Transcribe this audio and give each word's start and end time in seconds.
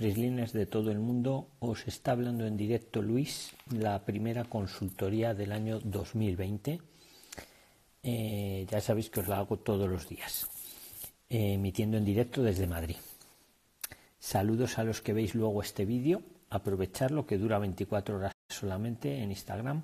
de 0.00 0.64
todo 0.64 0.90
el 0.90 0.98
mundo. 0.98 1.48
Os 1.58 1.86
está 1.86 2.12
hablando 2.12 2.46
en 2.46 2.56
directo 2.56 3.02
Luis, 3.02 3.52
la 3.70 4.02
primera 4.02 4.44
consultoría 4.44 5.34
del 5.34 5.52
año 5.52 5.78
2020. 5.78 6.80
Eh, 8.02 8.66
ya 8.70 8.80
sabéis 8.80 9.10
que 9.10 9.20
os 9.20 9.28
la 9.28 9.36
hago 9.36 9.58
todos 9.58 9.90
los 9.90 10.08
días, 10.08 10.48
emitiendo 11.28 11.98
en 11.98 12.06
directo 12.06 12.42
desde 12.42 12.66
Madrid. 12.66 12.96
Saludos 14.18 14.78
a 14.78 14.84
los 14.84 15.02
que 15.02 15.12
veis 15.12 15.34
luego 15.34 15.60
este 15.60 15.84
vídeo. 15.84 16.22
Aprovecharlo, 16.48 17.26
que 17.26 17.36
dura 17.36 17.58
24 17.58 18.16
horas 18.16 18.32
solamente 18.48 19.22
en 19.22 19.30
Instagram. 19.30 19.82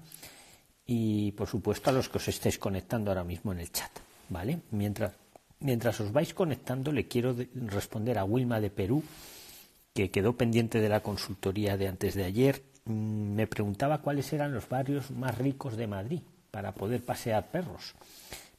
Y 0.87 1.33
por 1.33 1.46
supuesto 1.46 1.91
a 1.91 1.93
los 1.93 2.09
que 2.09 2.17
os 2.17 2.29
estéis 2.29 2.59
conectando 2.59 3.11
ahora 3.11 3.25
mismo 3.25 3.53
en 3.53 3.61
el 3.61 3.71
chat. 3.71 3.93
¿Vale? 4.30 4.61
Mientras 4.71 5.12
Mientras 5.61 6.01
os 6.01 6.12
vais 6.12 6.35
conectando, 6.35 6.93
le 6.93 7.09
quiero 7.09 7.35
responder 7.55 8.19
a 8.19 8.25
Wilma 8.25 8.61
de 8.61 8.69
Perú, 8.69 9.03
que 9.96 10.10
quedó 10.10 10.36
pendiente 10.36 10.80
de 10.80 10.90
la 10.90 11.00
consultoría 11.00 11.78
de 11.78 11.88
antes 11.88 12.14
de 12.14 12.24
ayer. 12.24 12.62
Mm, 12.84 13.34
me 13.34 13.46
preguntaba 13.46 14.02
cuáles 14.02 14.30
eran 14.34 14.52
los 14.52 14.68
barrios 14.68 15.10
más 15.10 15.38
ricos 15.38 15.77
de 15.77 15.87
Madrid 15.87 16.20
para 16.50 16.73
poder 16.74 17.02
pasear 17.02 17.50
perros. 17.50 17.95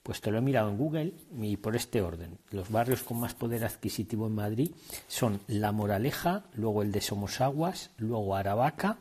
Pues 0.02 0.20
te 0.20 0.32
lo 0.32 0.40
he 0.40 0.42
mirado 0.42 0.70
en 0.70 0.78
Google 0.78 1.14
y 1.40 1.58
por 1.58 1.76
este 1.76 2.02
orden. 2.02 2.40
Los 2.50 2.72
barrios 2.72 3.04
con 3.04 3.20
más 3.20 3.36
poder 3.36 3.64
adquisitivo 3.66 4.26
en 4.26 4.34
Madrid 4.34 4.72
son 5.08 5.40
La 5.48 5.72
Moraleja, 5.72 6.46
luego 6.56 6.82
el 6.82 6.92
de 6.92 7.02
Somosaguas, 7.02 7.92
luego 7.98 8.36
Aravaca, 8.36 8.98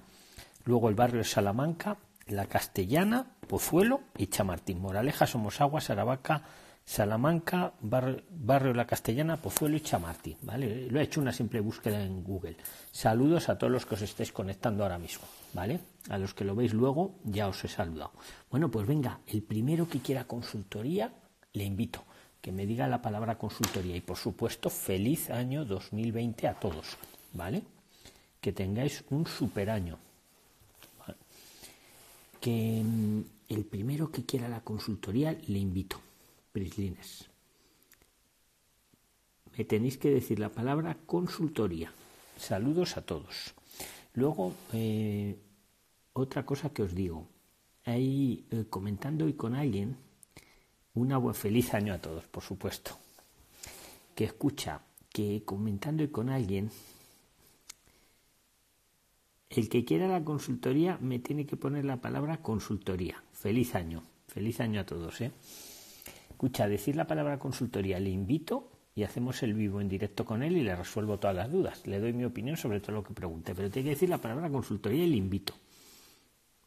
luego 0.64 0.90
el 0.90 0.94
barrio 0.94 1.18
de 1.18 1.24
Salamanca, 1.24 1.96
La 2.26 2.46
Castellana, 2.46 3.30
Pozuelo 3.48 4.02
y 4.18 4.26
Chamartín. 4.26 4.80
Moraleja, 4.80 5.26
Somosaguas, 5.26 5.88
Aravaca, 5.88 6.42
Salamanca, 6.86 7.74
barrio, 7.80 8.72
La 8.72 8.86
Castellana, 8.86 9.42
Pozuelo 9.42 9.76
y 9.76 9.80
Chamartín. 9.80 10.36
¿vale? 10.42 10.88
Lo 10.88 11.00
he 11.00 11.02
hecho 11.02 11.20
una 11.20 11.32
simple 11.32 11.60
búsqueda 11.60 12.00
en 12.00 12.22
Google. 12.22 12.56
Saludos 12.92 13.48
a 13.48 13.58
todos 13.58 13.72
los 13.72 13.84
que 13.84 13.96
os 13.96 14.02
estéis 14.02 14.30
conectando 14.30 14.84
ahora 14.84 14.96
mismo. 14.96 15.26
¿vale? 15.52 15.80
A 16.08 16.16
los 16.16 16.32
que 16.32 16.44
lo 16.44 16.54
veis 16.54 16.72
luego, 16.72 17.16
ya 17.24 17.48
os 17.48 17.64
he 17.64 17.68
saludado. 17.68 18.12
Bueno, 18.50 18.70
pues 18.70 18.86
venga, 18.86 19.18
el 19.26 19.42
primero 19.42 19.88
que 19.88 19.98
quiera 19.98 20.28
consultoría, 20.28 21.12
le 21.54 21.64
invito 21.64 22.04
que 22.40 22.52
me 22.52 22.64
diga 22.64 22.86
la 22.86 23.02
palabra 23.02 23.36
consultoría. 23.36 23.96
Y 23.96 24.00
por 24.00 24.16
supuesto, 24.16 24.70
feliz 24.70 25.28
año 25.30 25.64
2020 25.64 26.46
a 26.46 26.54
todos. 26.54 26.96
¿Vale? 27.32 27.64
Que 28.40 28.52
tengáis 28.52 29.02
un 29.10 29.26
super 29.26 29.70
año. 29.70 29.98
Que 32.40 32.80
mm, 32.84 33.20
el 33.48 33.64
primero 33.64 34.12
que 34.12 34.24
quiera 34.24 34.48
la 34.48 34.60
consultoría, 34.60 35.36
le 35.48 35.58
invito 35.58 36.05
Me 39.56 39.64
tenéis 39.64 39.98
que 39.98 40.10
decir 40.10 40.38
la 40.38 40.50
palabra 40.50 40.96
consultoría. 41.06 41.92
Saludos 42.38 42.96
a 42.96 43.02
todos. 43.02 43.54
Luego, 44.14 44.54
eh, 44.72 45.36
otra 46.12 46.46
cosa 46.46 46.70
que 46.70 46.82
os 46.82 46.94
digo. 46.94 47.28
Ahí 47.84 48.46
eh, 48.50 48.64
comentando 48.68 49.28
y 49.28 49.34
con 49.34 49.54
alguien, 49.54 49.96
una 50.94 51.18
buen 51.18 51.34
feliz 51.34 51.74
año 51.74 51.92
a 51.92 51.98
todos, 51.98 52.26
por 52.26 52.42
supuesto. 52.42 52.98
Que 54.14 54.24
escucha 54.24 54.80
que 55.12 55.42
comentando 55.44 56.02
y 56.02 56.08
con 56.08 56.30
alguien, 56.30 56.70
el 59.50 59.68
que 59.68 59.84
quiera 59.84 60.08
la 60.08 60.24
consultoría 60.24 60.98
me 61.00 61.18
tiene 61.18 61.46
que 61.46 61.56
poner 61.56 61.84
la 61.84 62.00
palabra 62.00 62.42
consultoría. 62.42 63.22
Feliz 63.32 63.74
año. 63.74 64.02
Feliz 64.26 64.60
año 64.60 64.80
a 64.80 64.86
todos, 64.86 65.20
¿eh? 65.20 65.32
Escucha, 66.36 66.68
decir 66.68 66.96
la 66.96 67.06
palabra 67.06 67.38
consultoría, 67.38 67.98
le 67.98 68.10
invito 68.10 68.70
y 68.94 69.04
hacemos 69.04 69.42
el 69.42 69.54
vivo 69.54 69.80
en 69.80 69.88
directo 69.88 70.26
con 70.26 70.42
él 70.42 70.58
y 70.58 70.62
le 70.62 70.76
resuelvo 70.76 71.18
todas 71.18 71.34
las 71.34 71.50
dudas. 71.50 71.86
Le 71.86 71.98
doy 71.98 72.12
mi 72.12 72.26
opinión 72.26 72.58
sobre 72.58 72.78
todo 72.78 72.92
lo 72.92 73.02
que 73.02 73.14
pregunte, 73.14 73.54
pero 73.54 73.70
tiene 73.70 73.86
que 73.86 73.94
decir 73.94 74.10
la 74.10 74.18
palabra 74.18 74.50
consultoría 74.50 75.02
y 75.04 75.08
le 75.08 75.16
invito. 75.16 75.54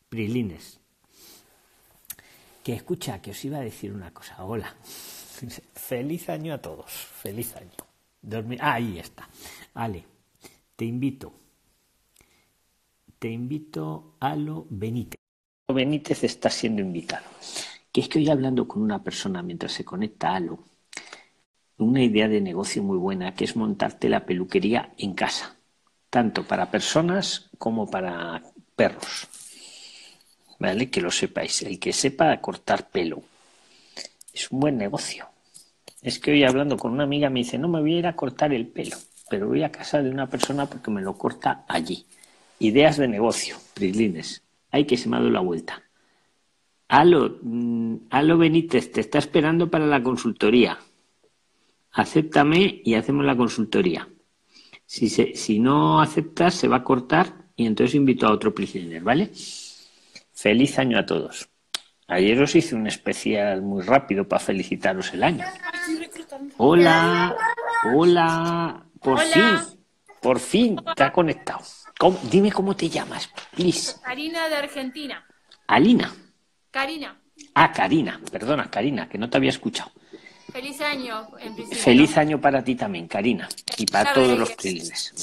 Prilines. 0.09 0.79
Que 2.63 2.73
escucha, 2.73 3.21
que 3.21 3.29
os 3.29 3.45
iba 3.45 3.59
a 3.59 3.61
decir 3.61 3.93
una 3.93 4.11
cosa. 4.11 4.43
Hola. 4.43 4.75
Feliz 5.75 6.29
año 6.29 6.55
a 6.55 6.57
todos. 6.57 6.89
Feliz 6.89 7.55
año. 7.55 8.57
ahí 8.61 8.97
está. 8.97 9.29
Ale, 9.75 10.03
te 10.75 10.85
invito. 10.85 11.31
Te 13.19 13.29
invito 13.29 14.15
a 14.19 14.35
lo 14.35 14.65
Benítez. 14.67 15.19
Benítez 15.67 16.23
está 16.23 16.49
siendo 16.49 16.81
invitado 16.81 17.27
que 17.91 18.01
es 18.01 18.09
que 18.09 18.19
hoy 18.19 18.29
hablando 18.29 18.67
con 18.67 18.81
una 18.81 19.03
persona 19.03 19.41
mientras 19.41 19.73
se 19.73 19.85
conecta 19.85 20.29
a 20.29 20.35
Halo, 20.35 20.59
una 21.77 22.03
idea 22.03 22.27
de 22.27 22.41
negocio 22.41 22.83
muy 22.83 22.97
buena 22.97 23.33
que 23.33 23.45
es 23.45 23.55
montarte 23.55 24.09
la 24.09 24.25
peluquería 24.25 24.93
en 24.97 25.13
casa, 25.13 25.55
tanto 26.09 26.43
para 26.43 26.69
personas 26.69 27.49
como 27.57 27.89
para 27.89 28.43
perros. 28.75 29.27
¿Vale? 30.59 30.89
Que 30.89 30.99
lo 30.99 31.09
sepáis. 31.09 31.61
El 31.61 31.79
que 31.79 31.93
sepa 31.93 32.35
cortar 32.41 32.89
pelo 32.89 33.23
es 34.33 34.51
un 34.51 34.59
buen 34.59 34.77
negocio. 34.77 35.27
Es 36.01 36.19
que 36.19 36.31
hoy 36.31 36.43
hablando 36.43 36.77
con 36.77 36.91
una 36.91 37.03
amiga 37.03 37.29
me 37.29 37.39
dice, 37.39 37.57
no 37.57 37.69
me 37.69 37.79
voy 37.79 37.95
a 37.95 37.99
ir 37.99 38.07
a 38.07 38.15
cortar 38.15 38.53
el 38.53 38.67
pelo, 38.67 38.97
pero 39.29 39.47
voy 39.47 39.63
a 39.63 39.71
casa 39.71 40.01
de 40.01 40.09
una 40.09 40.27
persona 40.27 40.65
porque 40.65 40.91
me 40.91 41.01
lo 41.01 41.17
corta 41.17 41.63
allí. 41.67 42.05
Ideas 42.59 42.97
de 42.97 43.07
negocio, 43.07 43.57
Prislines. 43.73 44.43
Hay 44.71 44.85
que 44.85 44.97
se 44.97 45.07
me 45.07 45.15
ha 45.15 45.19
dado 45.19 45.31
la 45.31 45.39
vuelta. 45.39 45.81
Alo, 46.89 47.37
mm, 47.43 48.07
Alo 48.09 48.37
Benítez, 48.39 48.91
te 48.91 49.01
está 49.01 49.19
esperando 49.19 49.69
para 49.69 49.85
la 49.85 50.01
consultoría. 50.01 50.79
Acéptame 51.91 52.81
y 52.83 52.95
hacemos 52.95 53.23
la 53.25 53.37
consultoría. 53.37 54.07
Si, 54.87 55.07
si 55.07 55.59
no 55.59 56.01
aceptas, 56.01 56.55
se 56.55 56.67
va 56.67 56.77
a 56.77 56.83
cortar 56.83 57.45
y 57.55 57.67
entonces 57.67 57.93
invito 57.93 58.25
a 58.25 58.31
otro 58.31 58.55
prisionero, 58.55 59.05
¿vale? 59.05 59.29
Feliz 60.33 60.79
año 60.79 60.97
a 60.97 61.05
todos. 61.05 61.47
Ayer 62.07 62.41
os 62.41 62.55
hice 62.55 62.73
un 62.73 62.87
especial 62.87 63.61
muy 63.61 63.83
rápido 63.83 64.27
para 64.27 64.39
felicitaros 64.39 65.13
el 65.13 65.23
año. 65.23 65.45
Hola, 66.57 67.35
hola, 67.93 68.83
por 68.99 69.19
fin, 69.19 69.59
por 70.19 70.39
fin 70.39 70.75
te 70.95 71.03
ha 71.03 71.11
conectado. 71.11 71.61
Dime 72.31 72.51
cómo 72.51 72.75
te 72.75 72.89
llamas, 72.89 73.29
please. 73.55 73.95
Karina 74.01 74.49
de 74.49 74.55
Argentina. 74.55 75.23
Alina. 75.67 76.11
Karina. 76.89 77.21
Ah, 77.53 77.71
Karina, 77.71 78.19
perdona, 78.31 78.69
Karina, 78.71 79.07
que 79.07 79.19
no 79.19 79.29
te 79.29 79.37
había 79.37 79.51
escuchado. 79.51 79.91
Feliz 80.51 80.81
año, 80.81 81.29
en 81.37 81.53
principio. 81.53 81.83
Feliz 81.83 82.17
año 82.17 82.41
para 82.41 82.63
ti 82.63 82.73
también, 82.73 83.07
Karina, 83.07 83.47
y 83.77 83.85
para 83.85 84.11
todos 84.11 84.37
los 84.37 84.49
clientes. 84.51 85.13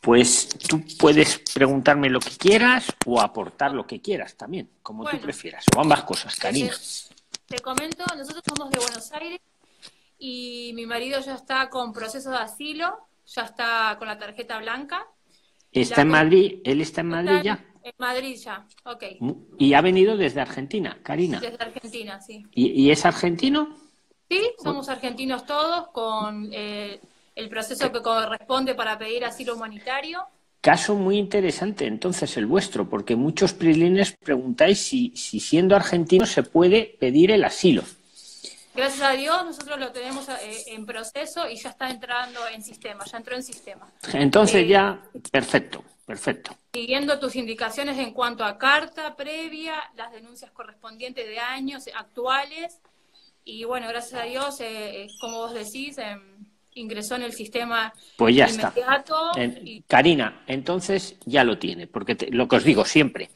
Pues 0.00 0.48
tú 0.48 0.82
puedes 0.98 1.40
preguntarme 1.52 2.08
lo 2.08 2.18
que 2.20 2.30
quieras 2.30 2.86
o 3.04 3.20
aportar 3.20 3.72
lo 3.72 3.86
que 3.86 4.00
quieras 4.00 4.34
también, 4.36 4.70
como 4.82 5.04
tú 5.04 5.20
prefieras, 5.20 5.66
o 5.76 5.80
ambas 5.80 6.04
cosas, 6.04 6.34
Karina. 6.36 6.72
Te, 7.44 7.58
comento, 7.58 8.02
nosotros 8.16 8.42
somos 8.48 8.70
de 8.70 8.78
Buenos 8.78 9.12
Aires 9.12 9.40
y 10.18 10.72
mi 10.74 10.86
marido 10.86 11.20
ya 11.20 11.34
está 11.34 11.68
con 11.68 11.92
proceso 11.92 12.30
de 12.30 12.38
asilo, 12.38 13.06
ya 13.26 13.42
está 13.42 13.96
con 13.98 14.08
la 14.08 14.18
tarjeta 14.18 14.58
blanca. 14.58 15.06
¿Está 15.72 16.02
en 16.02 16.08
Madrid? 16.08 16.60
¿Él 16.64 16.80
está 16.80 17.02
en 17.02 17.08
Madrid 17.08 17.42
ya? 17.42 17.69
En 17.82 17.92
Madrid 17.98 18.36
ya, 18.36 18.66
ok. 18.84 19.04
Y 19.58 19.74
ha 19.74 19.80
venido 19.80 20.16
desde 20.16 20.40
Argentina, 20.40 20.98
Karina. 21.02 21.40
Desde 21.40 21.56
Argentina, 21.58 22.20
sí. 22.20 22.44
¿Y, 22.52 22.90
es 22.90 23.04
argentino? 23.04 23.76
Sí, 24.28 24.40
somos 24.62 24.88
argentinos 24.88 25.44
todos 25.46 25.88
con 25.88 26.50
eh, 26.52 27.00
el 27.34 27.48
proceso 27.48 27.90
que 27.90 28.00
corresponde 28.02 28.74
para 28.74 28.98
pedir 28.98 29.24
asilo 29.24 29.54
humanitario. 29.54 30.20
Caso 30.60 30.94
muy 30.94 31.16
interesante 31.16 31.86
entonces 31.86 32.36
el 32.36 32.46
vuestro, 32.46 32.88
porque 32.88 33.16
muchos 33.16 33.54
prilines 33.54 34.12
preguntáis 34.12 34.78
si, 34.78 35.16
si 35.16 35.40
siendo 35.40 35.74
argentino 35.74 36.26
se 36.26 36.42
puede 36.42 36.96
pedir 37.00 37.30
el 37.30 37.44
asilo. 37.44 37.82
Gracias 38.74 39.02
a 39.02 39.12
Dios, 39.12 39.44
nosotros 39.44 39.80
lo 39.80 39.90
tenemos 39.90 40.28
eh, 40.28 40.62
en 40.68 40.86
proceso 40.86 41.48
y 41.48 41.56
ya 41.56 41.70
está 41.70 41.90
entrando 41.90 42.40
en 42.48 42.62
sistema, 42.62 43.04
ya 43.04 43.18
entró 43.18 43.34
en 43.34 43.42
sistema. 43.42 43.90
Entonces 44.12 44.62
eh, 44.62 44.68
ya, 44.68 45.02
perfecto. 45.32 45.82
Perfecto. 46.10 46.56
Siguiendo 46.72 47.20
tus 47.20 47.36
indicaciones 47.36 47.96
en 47.96 48.12
cuanto 48.12 48.44
a 48.44 48.58
carta 48.58 49.14
previa, 49.14 49.74
las 49.94 50.10
denuncias 50.10 50.50
correspondientes 50.50 51.24
de 51.24 51.38
años 51.38 51.84
actuales. 51.94 52.80
Y 53.44 53.62
bueno, 53.62 53.86
gracias 53.86 54.20
a 54.20 54.24
Dios, 54.24 54.60
eh, 54.60 55.06
como 55.20 55.36
vos 55.36 55.54
decís, 55.54 55.98
em, 55.98 56.46
ingresó 56.74 57.14
en 57.14 57.22
el 57.22 57.32
sistema 57.32 57.92
pues 58.16 58.34
ya 58.34 58.46
Está. 58.46 58.74
Karina, 59.86 60.42
entonces 60.48 61.16
ya 61.26 61.44
lo 61.44 61.60
tiene, 61.60 61.86
porque 61.86 62.16
lo 62.32 62.48
que 62.48 62.56
os 62.56 62.64
digo 62.64 62.84
siempre, 62.84 63.30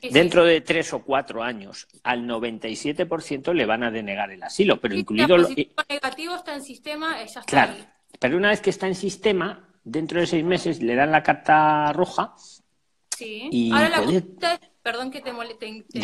dentro 0.00 0.44
de 0.44 0.60
tres 0.60 0.92
o 0.92 1.02
cuatro 1.02 1.42
años, 1.42 1.88
al 2.04 2.24
97% 2.24 3.52
le 3.52 3.66
van 3.66 3.82
a 3.82 3.90
denegar 3.90 4.30
el 4.30 4.44
asilo, 4.44 4.80
pero 4.80 4.94
incluido... 4.94 5.38
lo 5.38 5.48
negativo 5.88 6.36
está 6.36 6.54
en 6.54 6.62
sistema, 6.62 7.16
ya 7.16 7.24
está 7.24 7.42
Claro, 7.42 7.74
pero 8.20 8.36
una 8.36 8.50
vez 8.50 8.60
que 8.60 8.70
está 8.70 8.86
en 8.86 8.94
sistema, 8.94 9.71
dentro 9.84 10.20
de 10.20 10.26
seis 10.26 10.44
meses 10.44 10.82
le 10.82 10.94
dan 10.94 11.12
la 11.12 11.22
carta 11.22 11.92
roja. 11.92 12.34
Sí. 13.16 13.70
Ahora 13.72 13.88
la 13.88 14.02
consulta 14.02 14.60
perdón 14.82 15.10
que 15.10 15.20
te, 15.20 15.30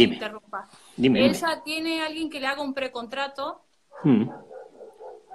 interrumpa. 0.03 0.69
Dime, 0.97 1.27
Él 1.27 1.37
tiene 1.65 2.03
alguien 2.03 2.31
que 2.31 2.41
le 2.41 2.47
haga 2.47 2.63
un 2.63 2.75
precontrato. 2.75 3.65
Hmm. 4.05 4.29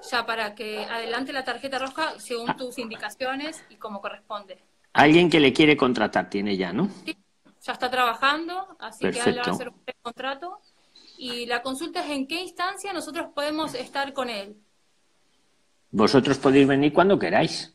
ya 0.09 0.25
para 0.25 0.55
que 0.55 0.85
adelante 0.85 1.33
la 1.33 1.43
tarjeta 1.43 1.79
roja 1.79 2.17
según 2.17 2.55
tus 2.55 2.77
indicaciones 2.77 3.61
y 3.69 3.75
como 3.75 3.99
corresponde. 3.99 4.57
Alguien 4.93 5.29
que 5.29 5.41
le 5.41 5.51
quiere 5.51 5.75
contratar 5.75 6.29
tiene 6.29 6.55
ya, 6.55 6.71
¿no? 6.71 6.87
Sí, 7.03 7.17
ya 7.61 7.73
está 7.73 7.91
trabajando, 7.91 8.77
así 8.79 9.01
Perfecto. 9.01 9.23
que 9.25 9.29
ahora 9.31 9.41
va 9.43 9.51
a 9.51 9.55
hacer 9.55 9.69
un 9.69 9.81
contrato. 10.01 10.59
Y 11.17 11.45
la 11.45 11.61
consulta 11.61 12.03
es 12.05 12.11
en 12.11 12.25
qué 12.27 12.41
instancia 12.41 12.93
nosotros 12.93 13.27
podemos 13.35 13.73
estar 13.75 14.13
con 14.13 14.29
él. 14.29 14.55
Vosotros 15.91 16.37
podéis 16.37 16.67
venir 16.67 16.93
cuando 16.93 17.19
queráis. 17.19 17.72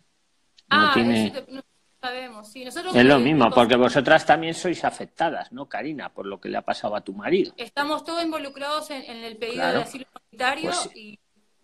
No 0.71 0.77
ah, 0.89 0.91
tiene... 0.95 1.27
eso 1.29 1.43
te- 1.45 1.53
no 1.53 1.63
sabemos. 2.01 2.49
Sí, 2.53 2.65
nosotros 2.65 2.95
Es 2.95 3.05
lo 3.05 3.19
mismo, 3.19 3.51
porque 3.51 3.77
vosotras 3.77 4.25
también 4.27 4.55
sois 4.55 4.85
afectadas, 4.85 5.51
¿no, 5.53 5.69
Karina? 5.69 6.13
Por 6.13 6.27
lo 6.27 6.41
que 6.41 6.49
le 6.49 6.59
ha 6.59 6.63
pasado 6.63 6.95
a 6.97 7.01
tu 7.01 7.13
marido. 7.13 7.53
estamos 7.57 8.05
todos 8.05 8.23
involucrados 8.23 8.91
en, 8.91 9.03
en 9.05 9.25
el 9.25 9.37
pedido 9.37 9.57
Claro. 9.57 9.79
de 9.79 9.85
asilo 9.85 10.07
humanitario 10.15 10.71
Pues 10.71 10.91
y 10.97 11.19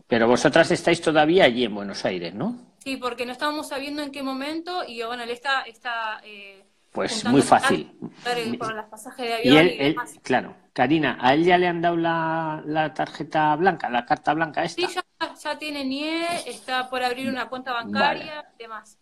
Pero 0.06 0.27
vosotras 0.29 0.71
estáis 0.71 1.01
todavía 1.01 1.45
allí 1.45 1.65
en 1.65 1.75
Buenos 1.75 2.05
Aires, 2.05 2.35
¿no? 2.35 2.75
sí, 2.79 2.97
porque 2.99 3.25
no 3.25 3.33
estábamos 3.33 3.69
sabiendo 3.69 4.03
en 4.03 4.11
qué 4.12 4.23
momento 4.23 4.85
y 4.87 5.03
bueno, 5.03 5.23
él 5.23 5.31
está, 5.31 5.62
está 5.62 6.21
eh, 6.25 6.65
Pues 6.94 7.25
muy 7.25 7.43
fácil. 7.43 7.91
plata 7.99 8.23
para- 8.23 8.58
por 8.58 8.75
los 8.76 8.85
pasajes 8.87 9.26
de 9.29 9.49
Y 9.50 9.56
él, 9.56 9.67
y, 9.67 9.82
él- 9.82 9.93
demás. 9.94 10.14
claro, 10.23 10.56
Karina, 10.73 11.19
¿a 11.20 11.35
él 11.35 11.44
ya 11.44 11.58
le 11.58 11.67
han 11.67 11.81
dado 11.82 11.96
la, 11.96 12.62
la 12.67 12.94
tarjeta 12.94 13.56
blanca, 13.56 13.91
la 13.91 14.06
carta 14.06 14.32
blanca 14.32 14.62
esta? 14.62 14.87
Sí, 14.87 14.94
ya, 14.94 15.35
ya 15.35 15.58
tiene 15.58 15.81
NIE, 15.85 16.49
está 16.49 16.88
por 16.88 17.02
abrir 17.02 17.29
una 17.29 17.49
cuenta 17.49 17.73
bancaria 17.73 18.46
y 18.56 18.62
demás. 18.62 18.96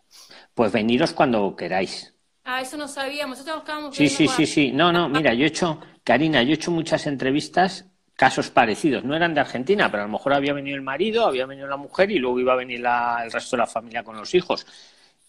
Pues 0.55 0.71
veniros 0.71 1.13
cuando 1.13 1.55
queráis. 1.55 2.15
Ah, 2.43 2.61
eso 2.61 2.77
no 2.77 2.87
sabíamos. 2.87 3.37
Nosotros 3.37 3.59
estábamos 3.61 3.95
Sí, 3.95 4.09
sí, 4.09 4.27
sí, 4.27 4.45
sí. 4.47 4.71
No, 4.71 4.91
no, 4.91 5.07
mira, 5.07 5.33
yo 5.35 5.43
he 5.43 5.47
hecho, 5.47 5.79
Karina, 6.03 6.41
yo 6.41 6.49
he 6.51 6.55
hecho 6.55 6.71
muchas 6.71 7.05
entrevistas, 7.05 7.85
casos 8.15 8.49
parecidos. 8.49 9.03
No 9.03 9.15
eran 9.15 9.35
de 9.35 9.41
Argentina, 9.41 9.89
pero 9.91 10.03
a 10.03 10.05
lo 10.07 10.11
mejor 10.13 10.33
había 10.33 10.53
venido 10.53 10.75
el 10.75 10.81
marido, 10.81 11.27
había 11.27 11.45
venido 11.45 11.67
la 11.67 11.77
mujer 11.77 12.09
y 12.11 12.17
luego 12.17 12.39
iba 12.39 12.53
a 12.53 12.57
venir 12.57 12.79
la- 12.81 13.21
el 13.23 13.31
resto 13.31 13.55
de 13.55 13.61
la 13.61 13.67
familia 13.67 14.03
con 14.03 14.17
los 14.17 14.33
hijos. 14.33 14.65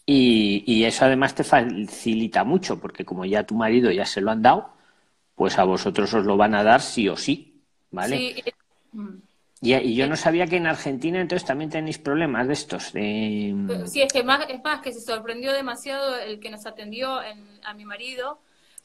Y, 0.06 0.64
y 0.66 0.84
eso 0.84 1.04
además 1.06 1.34
te 1.34 1.44
facilita 1.44 2.44
mucho, 2.44 2.78
porque 2.80 3.04
como 3.04 3.24
ya 3.24 3.44
tu 3.44 3.54
marido 3.54 3.90
ya 3.90 4.04
se 4.04 4.20
lo 4.20 4.30
han 4.30 4.42
dado, 4.42 4.70
pues 5.34 5.58
a 5.58 5.64
vosotros 5.64 6.12
os 6.14 6.24
lo 6.26 6.36
van 6.36 6.54
a 6.54 6.62
dar 6.64 6.80
sí 6.82 7.08
o 7.08 7.16
sí, 7.16 7.62
¿vale? 7.90 8.16
Sí, 8.16 8.42
eh. 8.46 8.52
Y, 9.60 9.74
y 9.74 9.94
yo 9.96 10.06
no 10.06 10.16
sabía 10.16 10.46
que 10.46 10.56
en 10.56 10.66
Argentina 10.66 11.20
entonces 11.20 11.46
también 11.46 11.70
tenéis 11.70 11.98
problemas 11.98 12.46
de 12.46 12.52
estos. 12.52 12.92
de- 12.92 13.54
Sí, 13.86 14.02
es 14.02 14.12
que 14.12 14.22
más, 14.22 14.46
es 14.48 14.62
más 14.62 14.80
que 14.82 14.92
se 14.92 15.00
sorprendió 15.00 15.52
demasiado 15.52 16.16
el 16.16 16.38
que 16.38 16.50
nos 16.50 16.66
atendió 16.66 17.22
en- 17.22 17.60
a 17.64 17.72
mi 17.74 17.84
marido 17.84 18.38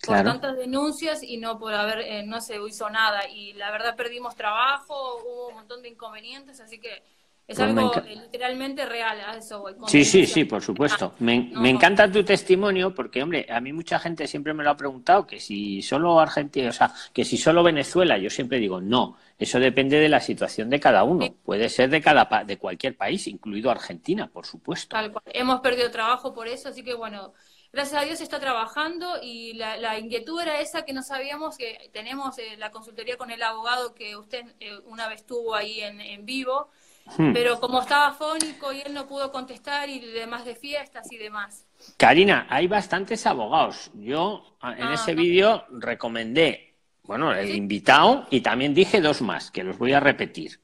por 0.06 0.16
Claro. 0.16 0.32
tantas 0.32 0.56
denuncias 0.58 1.22
y 1.22 1.38
no 1.38 1.60
por 1.60 1.74
haber, 1.74 2.00
eh, 2.00 2.24
no 2.26 2.40
se 2.40 2.56
hizo 2.66 2.90
nada. 2.90 3.28
Y 3.28 3.54
la 3.54 3.72
verdad 3.72 3.96
perdimos 3.98 4.36
trabajo, 4.36 5.18
hubo 5.26 5.50
un 5.50 5.56
montón 5.56 5.82
de 5.82 5.90
inconvenientes, 5.90 6.62
así 6.62 6.80
que 6.80 7.04
es 7.50 7.58
Pues 7.58 7.68
algo 7.68 7.92
eh, 8.06 8.16
literalmente 8.16 8.86
real, 8.86 9.20
a 9.22 9.38
eso 9.38 9.60
voy. 9.62 9.76
Sí, 9.88 10.06
sí, 10.06 10.26
sí, 10.28 10.46
por 10.46 10.62
supuesto. 10.62 11.16
Me, 11.20 11.52
No, 11.52 11.62
me 11.62 11.70
no. 11.72 11.76
encanta 11.76 12.12
tu 12.12 12.24
testimonio 12.24 12.94
porque, 12.94 13.24
hombre, 13.24 13.46
a 13.50 13.60
mí 13.60 13.74
mucha 13.74 13.98
gente 14.00 14.28
siempre 14.28 14.54
me 14.54 14.64
lo 14.64 14.70
ha 14.70 14.78
preguntado 14.78 15.26
que 15.26 15.40
si 15.40 15.82
solo 15.82 16.20
Argentina, 16.20 16.70
o 16.70 16.72
sea, 16.72 16.94
que 17.12 17.26
si 17.26 17.38
solo 17.38 17.64
Venezuela, 17.64 18.18
yo 18.18 18.30
siempre 18.30 18.60
digo 18.60 18.80
no. 18.82 19.18
Eso 19.38 19.60
depende 19.60 20.00
de 20.00 20.10
la 20.10 20.20
situación 20.20 20.70
de 20.70 20.80
cada 20.80 21.04
uno. 21.04 21.26
Sí. 21.26 21.36
Puede 21.44 21.70
ser 21.70 21.90
de 21.90 22.02
cada 22.02 22.44
de 22.44 22.58
cualquier 22.58 22.96
país, 22.96 23.26
incluido 23.28 23.72
Argentina, 23.72 24.28
por 24.28 24.46
supuesto. 24.46 24.90
Tal 24.96 25.12
cual. 25.12 25.24
Hemos 25.34 25.62
perdido 25.62 25.92
trabajo 25.92 26.34
por 26.34 26.48
eso, 26.48 26.70
así 26.70 26.84
que 26.84 26.94
bueno, 26.94 27.34
gracias 27.72 28.02
a 28.02 28.06
Dios 28.06 28.18
se 28.18 28.24
está 28.24 28.40
trabajando 28.40 29.18
y 29.22 29.54
la, 29.54 29.78
la 29.78 29.98
inquietud 30.00 30.42
era 30.42 30.60
esa 30.62 30.84
que 30.84 30.94
no 30.94 31.04
sabíamos 31.04 31.58
que 31.58 31.90
tenemos 31.94 32.38
eh, 32.40 32.58
la 32.58 32.72
consultoría 32.72 33.18
con 33.18 33.32
el 33.32 33.42
abogado 33.44 33.94
que 33.94 34.16
usted 34.18 34.46
eh, 34.60 34.78
una 34.86 35.08
vez 35.08 35.26
tuvo 35.26 35.56
ahí 35.56 35.82
en, 35.82 36.02
en 36.02 36.26
vivo, 36.26 36.70
Hmm. 37.18 37.34
pero 37.34 37.60
como 37.60 37.82
estaba 37.82 38.14
fónico 38.14 38.72
y 38.72 38.82
él 38.82 38.94
no 38.94 39.08
pudo 39.08 39.32
contestar 39.32 39.90
y 39.90 40.00
demás 40.00 40.46
de 40.46 40.56
fiestas 40.56 41.12
y 41.12 41.18
demás. 41.18 41.66
Karina, 41.98 42.46
hay 42.50 42.68
bastantes 42.68 43.26
abogados. 43.26 43.92
Yo 43.96 44.44
en 44.62 44.84
Ah, 44.88 44.94
ese 44.94 45.16
no. 45.16 45.22
vídeo 45.22 45.66
recomendé, 45.72 46.76
bueno, 47.04 47.34
el 47.34 47.48
Sí. 47.48 47.54
invitado 47.58 48.28
y 48.30 48.42
también 48.42 48.74
dije 48.74 49.02
dos 49.02 49.22
más, 49.22 49.52
que 49.52 49.64
los 49.64 49.78
voy 49.78 49.94
a 49.94 50.00
repetir. 50.00 50.60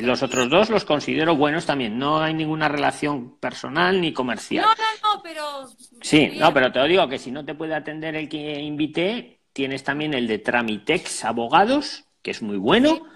Los 0.00 0.24
otros 0.24 0.50
dos 0.50 0.68
los 0.68 0.84
considero 0.84 1.36
buenos 1.36 1.64
también. 1.64 1.96
No 1.96 2.18
hay 2.20 2.34
ninguna 2.34 2.68
relación 2.68 3.38
personal 3.38 4.00
ni 4.00 4.12
comercial. 4.12 4.64
No, 4.64 4.72
no, 4.74 5.14
no, 5.14 5.22
pero... 5.22 5.68
Sí, 6.00 6.32
no, 6.38 6.52
pero 6.52 6.72
te 6.72 6.80
lo 6.80 6.86
digo 6.86 7.08
que 7.08 7.18
si 7.20 7.30
no 7.30 7.44
te 7.44 7.54
puede 7.54 7.74
atender 7.76 8.16
el 8.16 8.28
que 8.28 8.58
invité, 8.60 9.38
tienes 9.52 9.84
también 9.84 10.12
el 10.14 10.26
de 10.26 10.38
Tramitex 10.40 11.24
Abogados, 11.24 12.04
que 12.20 12.32
es 12.32 12.42
muy 12.42 12.56
bueno, 12.56 13.06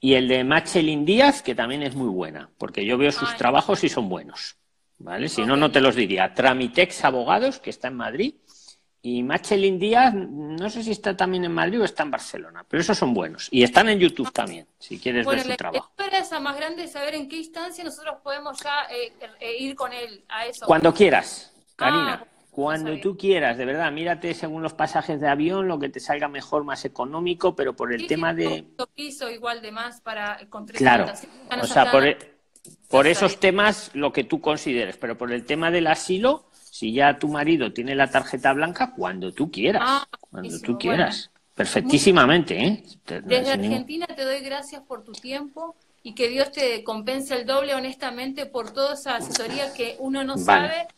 y 0.00 0.14
el 0.14 0.28
de 0.28 0.44
Machelin 0.44 1.04
Díaz, 1.04 1.42
que 1.42 1.54
también 1.54 1.82
es 1.82 1.94
muy 1.94 2.08
buena, 2.08 2.50
porque 2.58 2.84
yo 2.84 2.98
veo 2.98 3.12
sus 3.12 3.36
trabajos 3.36 3.82
y 3.84 3.88
son 3.88 4.08
buenos. 4.08 4.56
¿Vale? 5.00 5.28
Si 5.28 5.42
no, 5.42 5.56
no 5.56 5.70
te 5.70 5.80
los 5.80 5.94
diría. 5.94 6.34
Tramitex 6.34 7.04
Abogados, 7.04 7.60
que 7.60 7.70
está 7.70 7.86
en 7.86 7.94
Madrid, 7.94 8.34
y 9.00 9.22
Machelin 9.22 9.78
Díaz, 9.78 10.12
no 10.12 10.68
sé 10.68 10.82
si 10.82 10.90
está 10.90 11.16
también 11.16 11.44
en 11.44 11.52
Madrid 11.52 11.80
o 11.80 11.84
está 11.84 12.02
en 12.02 12.10
Barcelona, 12.10 12.64
pero 12.68 12.80
esos 12.80 12.98
son 12.98 13.14
buenos. 13.14 13.48
Y 13.52 13.62
están 13.62 13.88
en 13.88 14.00
YouTube 14.00 14.32
también, 14.32 14.66
si 14.78 14.98
quieres 14.98 15.24
Bueno, 15.24 15.38
ver 15.38 15.44
su 15.44 15.50
la 15.50 15.56
trabajo. 15.56 15.92
esa 16.12 16.40
más 16.40 16.56
grande 16.56 16.82
de 16.82 16.88
saber 16.88 17.14
en 17.14 17.28
qué 17.28 17.36
instancia 17.36 17.84
nosotros 17.84 18.16
podemos 18.24 18.58
ya 18.60 18.86
eh, 18.90 19.12
eh, 19.40 19.56
ir 19.58 19.76
con 19.76 19.92
él 19.92 20.24
a 20.28 20.46
eso. 20.46 20.66
Cuando 20.66 20.92
quieras, 20.92 21.52
Karina. 21.76 22.24
Ah, 22.24 22.37
cuando 22.58 22.98
tú 22.98 23.16
quieras, 23.16 23.56
de 23.56 23.64
verdad, 23.64 23.92
mírate 23.92 24.34
según 24.34 24.62
los 24.62 24.74
pasajes 24.74 25.20
de 25.20 25.28
avión, 25.28 25.68
lo 25.68 25.78
que 25.78 25.90
te 25.90 26.00
salga 26.00 26.26
mejor, 26.26 26.64
más 26.64 26.84
económico, 26.84 27.54
pero 27.54 27.76
por 27.76 27.92
el 27.92 28.00
Sí, 28.00 28.06
tema 28.08 28.34
de... 28.34 28.64
piso 28.96 29.30
igual 29.30 29.62
de 29.62 29.70
más 29.70 30.00
para 30.00 30.44
con 30.50 30.66
tres 30.66 30.78
Claro, 30.78 31.06
o 31.62 31.66
sea, 31.68 31.88
por, 31.92 32.04
e- 32.04 32.18
por 32.88 33.06
esos 33.06 33.38
temas 33.38 33.92
lo 33.94 34.12
que 34.12 34.24
tú 34.24 34.40
consideres, 34.40 34.96
pero 34.96 35.16
por 35.16 35.30
el 35.30 35.44
tema 35.44 35.70
del 35.70 35.86
asilo, 35.86 36.46
si 36.52 36.92
ya 36.92 37.16
tu 37.16 37.28
marido 37.28 37.72
tiene 37.72 37.94
la 37.94 38.10
tarjeta 38.10 38.52
blanca, 38.52 38.92
cuando 38.92 39.32
tú 39.32 39.52
quieras, 39.52 39.84
Ah, 39.86 40.08
cuando 40.28 40.58
tú 40.58 40.76
quieras. 40.78 41.30
Perfectísimamente, 41.54 42.60
¿eh? 42.60 42.84
Desde 43.06 43.56
ningún- 43.56 43.72
Argentina 43.74 44.06
te 44.06 44.24
doy 44.24 44.40
gracias 44.40 44.82
por 44.82 45.04
tu 45.04 45.12
tiempo 45.12 45.76
y 46.02 46.16
que 46.16 46.28
Dios 46.28 46.50
te 46.50 46.82
compense 46.82 47.36
el 47.36 47.46
doble 47.46 47.76
honestamente 47.76 48.46
por 48.46 48.72
toda 48.72 48.94
esa 48.94 49.14
asesoría 49.14 49.72
que 49.74 49.94
uno 50.00 50.24
no 50.24 50.36
Vale. 50.38 50.68
sabe. 50.68 50.88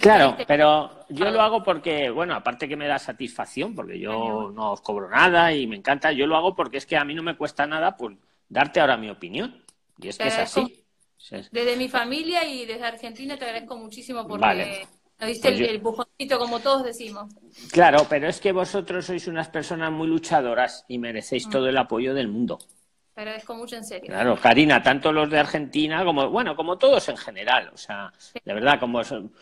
Claro, 0.00 0.36
pero 0.46 1.06
yo 1.08 1.30
lo 1.30 1.40
hago 1.40 1.62
porque, 1.62 2.10
bueno, 2.10 2.34
aparte 2.34 2.68
que 2.68 2.76
me 2.76 2.86
da 2.86 2.98
satisfacción, 2.98 3.74
porque 3.74 3.98
yo 3.98 4.50
no 4.54 4.72
os 4.72 4.80
cobro 4.80 5.08
nada 5.08 5.52
y 5.52 5.66
me 5.66 5.76
encanta, 5.76 6.12
yo 6.12 6.26
lo 6.26 6.36
hago 6.36 6.54
porque 6.54 6.78
es 6.78 6.86
que 6.86 6.96
a 6.96 7.04
mí 7.04 7.14
no 7.14 7.22
me 7.22 7.36
cuesta 7.36 7.66
nada 7.66 7.96
pues 7.96 8.16
darte 8.48 8.80
ahora 8.80 8.96
mi 8.96 9.10
opinión. 9.10 9.62
Y 9.98 10.08
es 10.08 10.18
que 10.18 10.28
es 10.28 10.38
así. 10.38 10.84
Sí. 11.16 11.36
Desde 11.50 11.76
mi 11.76 11.88
familia 11.88 12.44
y 12.46 12.66
desde 12.66 12.84
Argentina 12.84 13.38
te 13.38 13.44
agradezco 13.46 13.76
muchísimo 13.78 14.26
porque 14.26 14.40
Vale. 14.42 14.88
nos 15.18 15.28
diste 15.28 15.48
Pues 15.48 15.60
el, 15.60 15.66
yo- 15.66 15.72
el 15.72 15.78
bujoncito 15.78 16.38
como 16.38 16.60
todos 16.60 16.84
decimos. 16.84 17.32
Claro, 17.72 18.06
pero 18.10 18.28
es 18.28 18.40
que 18.40 18.52
vosotros 18.52 19.06
sois 19.06 19.26
unas 19.26 19.48
personas 19.48 19.90
muy 19.90 20.06
luchadoras 20.08 20.84
y 20.88 20.98
Mm. 20.98 21.00
merecéis 21.00 21.48
todo 21.48 21.66
el 21.68 21.78
apoyo 21.78 22.12
del 22.12 22.28
mundo. 22.28 22.58
Te 23.14 23.20
agradezco 23.20 23.54
mucho 23.54 23.76
en 23.76 23.84
serio. 23.84 24.08
Claro, 24.08 24.36
Karina, 24.36 24.82
tanto 24.82 25.12
los 25.12 25.30
de 25.30 25.38
Argentina 25.38 26.04
como, 26.04 26.28
bueno, 26.30 26.56
como 26.56 26.76
todos 26.76 27.08
en 27.08 27.16
general. 27.16 27.70
O 27.72 27.76
sea, 27.78 28.12
de 28.44 28.52
verdad, 28.54 28.78
como 28.80 29.02
son. 29.04 29.32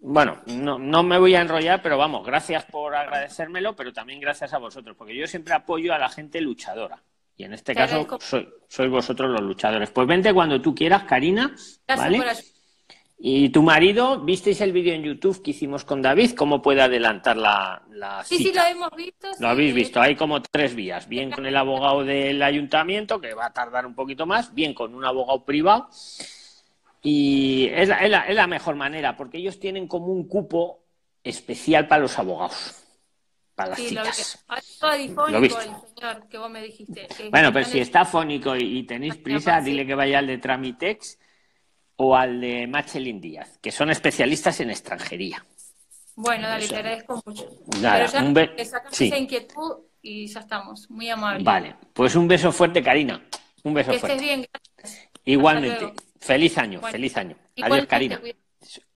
Bueno, 0.00 0.40
no, 0.46 0.78
no 0.78 1.02
me 1.02 1.18
voy 1.18 1.34
a 1.34 1.40
enrollar, 1.40 1.82
pero 1.82 1.98
vamos, 1.98 2.24
gracias 2.24 2.64
por 2.64 2.94
agradecérmelo, 2.94 3.74
pero 3.74 3.92
también 3.92 4.20
gracias 4.20 4.52
a 4.54 4.58
vosotros, 4.58 4.96
porque 4.96 5.16
yo 5.16 5.26
siempre 5.26 5.54
apoyo 5.54 5.92
a 5.92 5.98
la 5.98 6.08
gente 6.08 6.40
luchadora. 6.40 7.02
Y 7.36 7.44
en 7.44 7.52
este 7.52 7.72
Te 7.72 7.80
caso, 7.80 8.18
soy, 8.20 8.48
sois 8.68 8.90
vosotros 8.90 9.30
los 9.30 9.42
luchadores. 9.42 9.90
Pues 9.90 10.08
vente 10.08 10.34
cuando 10.34 10.60
tú 10.60 10.74
quieras, 10.74 11.04
Karina. 11.04 11.54
Gracias 11.86 12.18
¿vale? 12.18 12.18
Y 13.20 13.48
tu 13.48 13.64
marido, 13.64 14.20
¿visteis 14.20 14.60
el 14.60 14.72
vídeo 14.72 14.94
en 14.94 15.02
YouTube 15.02 15.42
que 15.42 15.50
hicimos 15.50 15.84
con 15.84 16.00
David? 16.00 16.32
¿Cómo 16.36 16.62
puede 16.62 16.82
adelantar 16.82 17.36
la, 17.36 17.82
la 17.90 18.22
Sí, 18.22 18.38
sí, 18.38 18.52
lo 18.52 18.62
hemos 18.62 18.90
visto. 18.96 19.26
Lo 19.40 19.48
habéis 19.48 19.74
visto, 19.74 20.00
hay 20.00 20.14
como 20.14 20.40
tres 20.40 20.76
vías. 20.76 21.08
Bien 21.08 21.32
con 21.32 21.44
el 21.44 21.56
abogado 21.56 22.04
del 22.04 22.40
ayuntamiento, 22.40 23.20
que 23.20 23.34
va 23.34 23.46
a 23.46 23.52
tardar 23.52 23.86
un 23.86 23.96
poquito 23.96 24.24
más, 24.24 24.54
bien 24.54 24.72
con 24.72 24.94
un 24.94 25.04
abogado 25.04 25.44
privado. 25.44 25.88
Y 27.02 27.68
es 27.72 27.88
la, 27.88 27.98
es 27.98 28.10
la- 28.10 28.26
es 28.26 28.34
la 28.34 28.46
mejor 28.46 28.74
manera, 28.76 29.16
porque 29.16 29.38
ellos 29.38 29.58
tienen 29.60 29.86
como 29.86 30.06
un 30.06 30.26
cupo 30.26 30.80
especial 31.22 31.86
para 31.86 32.02
los 32.02 32.18
abogados, 32.18 32.82
para 33.54 33.70
las 33.70 33.78
Sí, 33.78 33.90
lo 33.94 34.02
vi. 34.02 34.08
citas. 34.12 34.44
Ah, 34.48 34.58
Lo 35.30 35.40
viste. 35.40 35.60
el 35.62 35.70
señor 35.96 36.28
que 36.28 36.38
vos 36.38 36.50
me 36.50 36.62
dijiste. 36.62 37.06
que 37.16 37.28
Bueno, 37.30 37.52
pero 37.52 37.64
si 37.66 37.78
está 37.80 38.04
fónico 38.04 38.56
y, 38.56 38.78
y 38.78 38.82
tenéis 38.84 39.16
prisa, 39.16 39.60
dile 39.60 39.86
que 39.86 39.94
vaya 39.94 40.18
al 40.18 40.26
de 40.26 40.38
Tramitex 40.38 41.18
o 41.96 42.16
al 42.16 42.40
de 42.40 42.66
Machelin 42.66 43.20
Díaz, 43.20 43.58
que 43.60 43.70
son 43.72 43.90
especialistas 43.90 44.60
en 44.60 44.70
extranjería. 44.70 45.44
Bueno, 46.16 46.48
dale, 46.48 46.66
te 46.66 46.74
agradezco 46.76 47.22
mucho. 47.24 47.48
Nada, 47.80 47.98
Pero 48.06 48.12
ya 48.12 48.22
un 48.24 48.34
be- 48.34 48.50
sí. 48.90 49.06
esa 49.06 49.18
inquietud 49.18 49.78
y 50.02 50.26
ya 50.26 50.40
estamos. 50.40 50.90
Muy 50.90 51.08
amable. 51.10 51.44
Vale, 51.44 51.76
pues 51.92 52.16
un 52.16 52.26
beso 52.26 52.50
fuerte, 52.50 52.82
Karina. 52.82 53.22
Un 53.62 53.74
beso 53.74 53.90
Que 53.90 53.96
estés 53.96 54.10
fuerte. 54.10 54.24
bien. 54.24 54.46
gracias. 54.76 55.08
Igualmente. 55.24 55.92
Feliz 56.20 56.58
año, 56.58 56.80
Bueno, 56.80 56.92
feliz 56.92 57.16
año. 57.16 57.36
Adiós, 57.62 57.86
Karina. 57.86 58.20